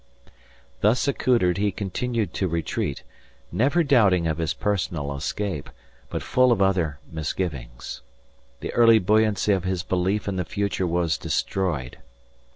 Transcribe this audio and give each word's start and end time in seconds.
Thus 0.79 1.07
accoutred 1.07 1.59
he 1.59 1.71
continued 1.71 2.33
to 2.33 2.47
retreat, 2.47 3.03
never 3.51 3.83
doubting 3.83 4.25
of 4.25 4.39
his 4.39 4.51
personal 4.51 5.15
escape 5.15 5.69
but 6.09 6.23
full 6.23 6.51
of 6.51 6.59
other 6.59 6.97
misgivings. 7.11 8.01
The 8.61 8.73
early 8.73 8.97
buoyancy 8.97 9.51
of 9.53 9.63
his 9.63 9.83
belief 9.83 10.27
in 10.27 10.37
the 10.37 10.43
future 10.43 10.87
was 10.87 11.19
destroyed. 11.19 11.99